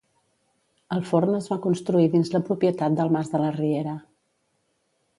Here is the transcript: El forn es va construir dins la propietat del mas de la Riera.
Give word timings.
El 0.95 1.03
forn 1.09 1.35
es 1.41 1.51
va 1.53 1.59
construir 1.67 2.09
dins 2.15 2.33
la 2.39 2.43
propietat 2.49 2.99
del 3.01 3.15
mas 3.19 3.33
de 3.35 3.45
la 3.47 3.55
Riera. 3.63 3.99